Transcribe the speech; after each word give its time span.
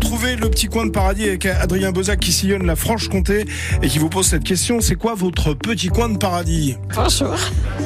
retrouvez 0.00 0.36
le 0.36 0.48
petit 0.48 0.66
coin 0.66 0.86
de 0.86 0.90
paradis 0.90 1.24
avec 1.24 1.44
Adrien 1.44 1.92
Bozac 1.92 2.20
qui 2.20 2.32
sillonne 2.32 2.64
la 2.64 2.74
Franche-Comté 2.74 3.44
et 3.82 3.88
qui 3.88 3.98
vous 3.98 4.08
pose 4.08 4.26
cette 4.26 4.44
question. 4.44 4.80
C'est 4.80 4.94
quoi 4.94 5.14
votre 5.14 5.52
petit 5.52 5.88
coin 5.88 6.08
de 6.08 6.16
paradis? 6.16 6.76
Bonjour. 6.94 7.36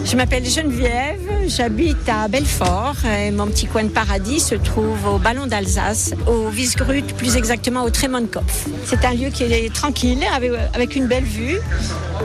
Je 0.05 0.17
m'appelle 0.17 0.45
Geneviève, 0.45 1.29
j'habite 1.49 2.09
à 2.09 2.29
Belfort 2.29 2.97
et 3.05 3.31
mon 3.31 3.47
petit 3.47 3.67
coin 3.67 3.85
de 3.85 3.89
paradis 3.89 4.41
se 4.41 4.55
trouve 4.55 5.07
au 5.07 5.19
Ballon 5.19 5.47
d'Alsace, 5.47 6.15
au 6.27 6.49
Wiesgrut, 6.51 7.15
plus 7.17 7.37
exactement 7.37 7.83
au 7.83 7.91
Tremonkopf. 7.91 8.67
C'est 8.85 9.05
un 9.05 9.13
lieu 9.13 9.29
qui 9.29 9.45
est 9.45 9.73
tranquille, 9.73 10.21
avec, 10.35 10.53
avec 10.73 10.97
une 10.97 11.07
belle 11.07 11.25
vue. 11.25 11.59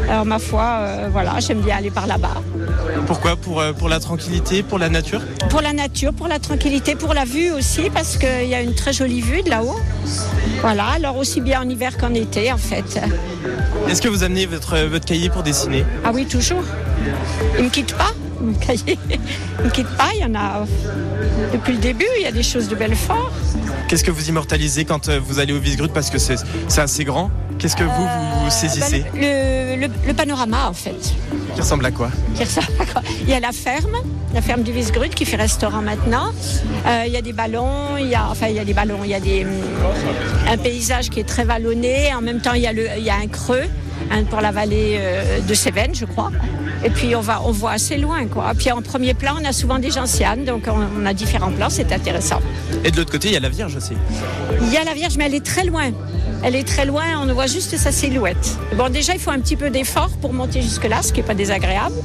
Alors 0.10 0.26
ma 0.26 0.40
foi, 0.40 0.64
euh, 0.64 1.10
voilà, 1.12 1.40
j'aime 1.40 1.62
bien 1.62 1.78
aller 1.78 1.92
par 1.92 2.08
là-bas. 2.08 2.42
Pourquoi 3.08 3.36
pour, 3.36 3.60
euh, 3.60 3.74
pour 3.74 3.90
la 3.90 4.00
tranquillité, 4.00 4.64
pour 4.64 4.80
la 4.80 4.90
nature? 4.90 5.22
Pour 5.50 5.62
la 5.62 5.74
nature, 5.74 6.14
pour 6.14 6.28
la 6.28 6.40
tranquillité, 6.40 6.96
pour 6.96 7.14
la 7.14 7.26
vue 7.26 7.52
aussi, 7.52 7.90
parce 7.94 8.18
qu'il 8.18 8.48
y 8.48 8.56
a 8.56 8.62
une 8.62 8.76
très 8.76 8.94
jolie 8.94 9.22
vue 9.22 9.42
de 9.42 9.50
là-haut. 9.50 9.80
Voilà, 10.62 10.86
alors 10.96 11.18
aussi 11.18 11.42
bien 11.42 11.62
en 11.62 11.70
hiver 11.70 11.98
qu'en 11.98 12.14
été 12.14 12.52
en 12.52 12.58
fait. 12.58 13.00
Est-ce 13.88 14.02
que 14.02 14.08
vous 14.08 14.24
amenez 14.24 14.46
votre, 14.46 14.78
votre 14.88 15.06
cahier 15.06 15.30
pour 15.30 15.44
dessiner? 15.44 15.86
Ah 16.04 16.12
oui, 16.14 16.26
toujours. 16.26 16.64
Il 17.56 17.62
ne 17.62 17.66
me 17.66 17.70
quitte 17.70 17.94
pas, 17.96 18.12
mon 18.42 18.54
cahier. 18.54 18.98
Il 19.60 19.66
ne 19.66 19.70
quitte 19.70 19.90
pas, 19.98 20.10
il 20.16 20.22
y 20.22 20.26
en 20.26 20.36
a 20.36 20.66
depuis 21.54 21.74
le 21.74 21.80
début, 21.80 22.06
il 22.18 22.24
y 22.24 22.28
a 22.28 22.32
des 22.32 22.44
choses 22.44 22.68
de 22.68 22.76
Belfort. 22.76 23.32
Qu'est-ce 23.88 24.04
que 24.04 24.12
vous 24.12 24.30
immortalisez 24.30 24.86
quand 24.86 25.10
euh, 25.10 25.20
vous 25.24 25.40
allez 25.40 25.54
au 25.54 25.58
Wiesgrut 25.60 25.92
parce 25.92 26.10
que 26.10 26.18
c'est 26.20 26.38
assez 26.78 27.04
grand? 27.04 27.32
Qu'est-ce 27.58 27.76
que 27.76 27.84
vous, 27.84 27.92
vous, 27.92 28.44
vous 28.46 28.50
saisissez? 28.50 29.00
Bah, 29.02 29.10
le, 29.16 29.76
le- 29.88 29.94
le 30.08 30.14
panorama 30.14 30.68
en 30.70 30.74
fait. 30.74 31.14
Qui 31.56 31.62
ressemble 31.62 31.86
à 31.86 31.92
quoi? 31.92 32.10
Qui 32.36 32.44
ressemble 32.44 32.68
à 32.80 32.86
quoi? 32.86 33.02
Il 33.22 33.30
y 33.30 33.34
a 33.34 33.40
la 33.40 33.52
ferme, 33.52 33.98
la 34.34 34.42
ferme 34.42 34.64
du 34.64 34.72
Wiesgrut 34.72 35.10
qui 35.10 35.26
fait 35.26 35.36
restaurant 35.36 35.82
maintenant. 35.82 36.32
Euh, 36.88 37.04
il 37.08 37.12
y 37.12 37.18
a 37.18 37.22
des 37.22 37.34
ballons, 37.34 37.98
il 38.00 38.08
y 38.08 38.16
a, 38.16 38.28
enfin 38.30 38.48
il 38.48 38.56
y 38.56 38.60
a 38.60 38.66
des 38.66 38.74
ballons, 38.74 39.00
il 39.04 39.10
y 39.10 39.14
a 39.16 39.20
des, 39.20 39.44
hum, 39.44 39.52
un 40.50 40.58
paysage 40.58 41.10
qui 41.10 41.20
est 41.20 41.28
très 41.28 41.44
vallonné. 41.44 42.14
En 42.14 42.22
même 42.22 42.40
temps, 42.40 42.54
il 42.54 42.62
y 42.62 42.68
a, 42.68 42.72
le, 42.74 42.86
il 42.98 43.04
y 43.04 43.10
a 43.10 43.16
un 43.16 43.28
creux 43.28 43.66
pour 44.30 44.42
la 44.42 44.52
vallée 44.52 44.98
euh, 45.00 45.40
de 45.42 45.54
Cévennes, 45.54 45.94
je 45.96 46.06
crois. 46.06 46.32
Et 46.84 46.90
puis 46.90 47.16
on, 47.16 47.22
va, 47.22 47.42
on 47.46 47.52
voit 47.52 47.72
assez 47.72 47.98
loin. 47.98 48.26
Quoi. 48.28 48.52
Puis 48.58 48.72
en 48.72 48.82
premier 48.82 49.14
plan, 49.14 49.36
on 49.42 49.46
a 49.46 49.52
souvent 49.52 49.80
des 49.80 49.92
gentianes, 49.92 50.46
donc 50.46 50.64
on, 50.68 51.06
a 51.06 51.14
différents 51.14 51.52
plans, 51.52 51.70
c'est 51.70 51.92
intéressant. 51.92 52.40
Et 52.84 52.92
de 52.92 52.98
l'autre 52.98 53.12
côté, 53.12 53.28
il 53.30 53.34
y 53.34 53.38
a 53.38 53.40
la 53.42 53.50
Vierge 53.50 53.76
aussi. 53.76 53.94
Il 54.62 54.72
y 54.74 54.78
a 54.78 54.84
la 54.84 54.94
Vierge, 54.94 55.16
mais 55.18 55.26
elle 55.26 55.36
est 55.36 55.46
très 55.46 55.66
loin. 55.66 55.92
Elle 56.44 56.56
est 56.56 56.64
très 56.68 56.86
loin, 56.86 57.04
on 57.22 57.26
ne 57.26 57.34
voit 57.34 57.48
juste 57.48 57.76
sa 57.78 57.92
silhouette. 57.92 58.58
Bon, 58.78 58.90
déjà, 58.92 59.14
il 59.14 59.20
faut 59.20 59.32
un 59.32 59.40
petit 59.40 59.58
peu 59.58 59.70
d'effort 59.70 60.10
pour 60.22 60.32
monter 60.34 60.62
jusque-là, 60.62 61.02
ce 61.02 61.12
qui 61.12 61.20
n'est 61.20 61.26
pas 61.28 61.34
désagréable. 61.34 61.96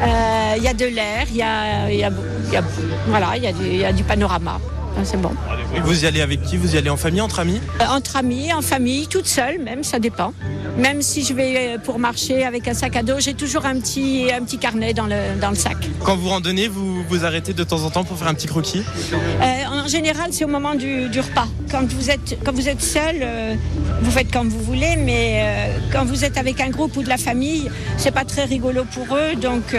Euh, 0.00 0.54
Il 0.56 0.62
y 0.62 0.68
a 0.68 0.72
de 0.74 0.86
l'air, 0.86 1.26
il 1.30 1.36
y 1.36 1.42
a, 1.42 1.90
y 1.92 2.02
a- 2.04 2.10
il 2.48 2.52
y 2.52 2.56
a- 2.56 2.62
voilà, 3.08 3.36
il 3.36 3.42
y, 3.42 3.46
a 3.46 3.52
du- 3.52 3.66
il 3.66 3.76
y 3.76 3.84
a 3.84 3.92
du 3.92 4.02
panorama. 4.04 4.58
Ah, 4.98 5.00
C'est 5.04 5.20
bon. 5.20 5.30
Et 5.74 5.80
Vous 5.80 6.04
y 6.04 6.06
allez 6.06 6.20
avec 6.22 6.42
qui? 6.42 6.56
Vous 6.56 6.74
y 6.74 6.78
allez 6.78 6.90
en 6.90 6.96
famille, 6.96 7.20
entre 7.20 7.40
amis? 7.40 7.60
Euh, 7.80 7.84
Entre 7.88 8.16
amis, 8.16 8.52
en 8.52 8.62
famille, 8.62 9.06
toute 9.08 9.26
seule 9.26 9.58
même, 9.62 9.84
ça 9.84 9.98
dépend. 9.98 10.32
Même 10.78 11.00
si 11.02 11.24
je 11.24 11.32
vais 11.32 11.54
euh, 11.56 11.78
pour 11.78 11.98
marcher 11.98 12.44
avec 12.44 12.68
un 12.68 12.74
sac 12.74 12.96
à 12.96 13.02
dos, 13.02 13.18
j'ai 13.18 13.34
toujours 13.34 13.64
un 13.66 13.78
petit, 13.80 14.28
un 14.32 14.42
petit 14.42 14.58
carnet 14.58 14.92
dans 14.94 15.06
le, 15.06 15.38
dans 15.40 15.50
le 15.50 15.54
sac. 15.56 15.76
Quand 16.04 16.16
vous 16.16 16.28
randonnez, 16.28 16.68
vous 16.68 17.02
vous 17.04 17.24
arrêtez 17.24 17.52
de 17.52 17.64
temps 17.64 17.82
en 17.84 17.90
temps 17.90 18.04
pour 18.04 18.18
faire 18.18 18.28
un 18.28 18.34
petit 18.34 18.46
croquis? 18.46 18.82
Euh, 19.12 19.82
en 19.84 19.88
général, 19.88 20.28
c'est 20.32 20.44
au 20.44 20.48
moment 20.48 20.74
du, 20.74 21.08
du 21.08 21.20
repas. 21.20 21.46
Quand 21.70 21.84
vous 21.90 22.10
êtes, 22.10 22.38
quand 22.44 22.52
vous 22.52 22.68
êtes 22.68 22.82
seul, 22.82 23.16
euh, 23.22 23.54
vous 24.02 24.10
faites 24.10 24.30
comme 24.30 24.48
vous 24.48 24.60
voulez, 24.62 24.96
mais 24.96 25.40
euh, 25.40 25.78
quand 25.92 26.04
vous 26.04 26.24
êtes 26.24 26.36
avec 26.38 26.60
un 26.60 26.68
groupe 26.70 26.96
ou 26.96 27.02
de 27.02 27.08
la 27.08 27.16
famille, 27.18 27.70
c'est 27.96 28.12
pas 28.12 28.24
très 28.24 28.44
rigolo 28.44 28.84
pour 28.94 29.16
eux. 29.16 29.34
Donc 29.36 29.74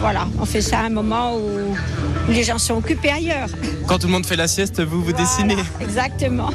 voilà, 0.00 0.26
on 0.40 0.44
fait 0.44 0.60
ça 0.60 0.80
à 0.80 0.82
un 0.84 0.90
moment 0.90 1.36
où 1.36 1.74
les 2.28 2.42
gens 2.44 2.58
sont 2.58 2.74
occupés 2.74 3.10
ailleurs. 3.10 3.48
Quand 3.86 3.98
tout 3.98 4.06
le 4.06 4.12
monde 4.12 4.26
fait 4.26 4.36
la 4.36 4.48
sieste, 4.48 4.80
vous 4.82 5.02
vous 5.02 5.12
dessinez. 5.12 5.56
Exactement. 5.80 6.50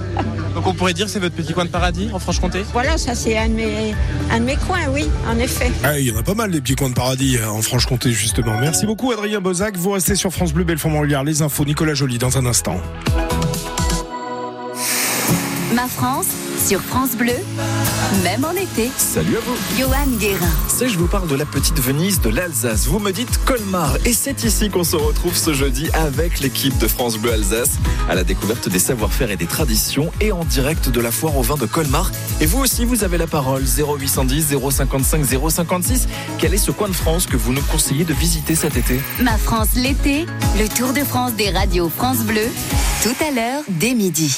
Donc 0.54 0.68
on 0.68 0.74
pourrait 0.74 0.94
dire 0.94 1.08
que 1.08 1.12
c'est 1.12 1.20
votre 1.20 1.36
petit 1.36 1.52
coin 1.54 1.66
de 1.66 1.70
paradis 1.70 2.10
en 2.14 2.20
Franche-Comté 2.20 2.64
Voilà, 2.74 2.98
ça 2.98 3.16
c'est 3.16 3.38
un, 3.38 3.50
de 3.50 3.54
mes- 3.56 3.96
un 4.32 4.40
de 4.40 4.46
mes 4.46 4.56
coins, 4.56 4.88
oui, 4.94 5.06
en 5.28 5.38
effet. 5.40 5.72
Ah, 5.84 5.98
Il 6.00 6.06
y 6.08 6.12
en 6.12 6.18
a 6.18 6.24
pas 6.24 6.36
mal 6.36 6.52
des 6.52 6.62
petits 6.62 6.76
coins 6.76 6.90
de 6.90 6.94
paradis 6.96 7.38
euh, 7.38 7.50
en 7.50 7.62
Franche-Comté 7.62 8.12
justement. 8.12 8.58
Merci 8.60 8.86
beaucoup 8.86 9.12
Adrien 9.12 9.42
Bozac. 9.42 9.76
Vous 9.78 9.92
restez 9.92 10.16
sur 10.16 10.32
France 10.32 10.54
Bleu 10.54 10.64
Belfort-Montbéliard. 10.64 11.24
Les 11.24 11.42
infos 11.42 11.66
Nicolas 11.66 11.96
Joly 11.96 12.18
dans 12.20 12.38
un 12.38 12.46
instant. 12.46 12.80
Ma 15.74 15.88
France 15.88 16.28
sur 16.64 16.82
France 16.82 17.16
Bleu, 17.18 17.34
même 18.24 18.46
en 18.46 18.52
été. 18.52 18.92
Salut 18.96 19.38
à 19.38 19.40
vous 19.40 19.56
Johan 19.78 20.18
Guérin. 20.20 20.52
Si 20.68 20.88
je 20.88 21.00
vous 21.00 21.08
parle 21.08 21.28
de 21.28 21.36
la 21.36 21.46
petite 21.46 21.80
Venise 21.80 22.22
de 22.22 22.30
l'Alsace, 22.30 22.86
vous 22.86 23.00
me 23.00 23.12
dites 23.12 23.44
Colmar. 23.46 23.96
Et 24.06 24.14
c'est 24.14 24.44
ici 24.44 24.70
qu'on 24.70 24.84
se 24.84 24.96
retrouve 24.96 25.36
ce 25.36 25.54
jeudi 25.54 25.90
avec 25.94 26.42
l'équipe 26.42 26.78
de 26.78 26.88
France 26.88 27.18
Bleu 27.18 27.34
Alsace 27.34 27.72
à 28.08 28.14
la 28.14 28.24
découverte 28.24 28.70
des 28.70 28.78
savoir-faire 28.78 29.32
et 29.32 29.36
des 29.36 29.48
traditions 29.48 30.12
et 30.22 30.32
en 30.32 30.46
direct 30.46 30.90
de 30.90 31.02
la 31.02 31.12
foire 31.12 31.38
au 31.38 31.42
vin 31.42 31.56
de 31.56 31.66
Colmar. 31.66 32.12
Et 32.40 32.46
vous 32.46 32.60
aussi, 32.60 32.86
vous 32.86 33.04
avez 33.04 33.18
la 33.18 33.28
parole 33.28 33.64
0810 33.64 34.56
055 34.70 35.26
056. 35.50 36.08
Quel 36.38 36.54
est 36.54 36.58
ce 36.58 36.72
coin 36.72 36.90
de 36.90 36.94
France 36.94 37.26
que 37.26 37.38
vous 37.38 37.52
nous 37.52 37.64
conseillez 37.64 38.06
de 38.06 38.14
visiter 38.14 38.56
cet 38.56 38.78
été? 38.78 39.02
Ma 39.22 39.38
France 39.38 39.70
l'été, 39.76 40.28
le 40.60 40.68
Tour 40.68 40.94
de 40.94 41.04
France 41.04 41.34
des 41.34 41.50
radios 41.50 41.90
France 41.90 42.20
Bleu, 42.20 42.48
tout 43.02 43.16
à 43.26 43.32
l'heure 43.32 43.64
dès 43.70 43.96
midi. 43.96 44.38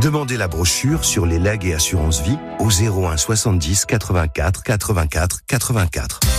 Demandez 0.00 0.36
la 0.36 0.48
brochure 0.48 1.04
sur 1.04 1.26
les 1.26 1.38
legs 1.38 1.64
et 1.64 1.74
assurances 1.74 2.22
vie 2.22 2.38
au 2.58 2.68
01 2.70 3.16
70 3.16 3.84
84 3.86 4.62
84 4.62 5.40
84. 5.46 6.32